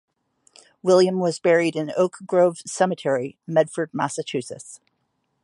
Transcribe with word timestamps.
William 0.81 1.19
was 1.19 1.37
buried 1.37 1.75
in 1.75 1.91
Oak 1.95 2.17
Grove 2.25 2.57
Cemetery, 2.65 3.37
Medford, 3.45 3.91
Massachusetts. 3.93 4.79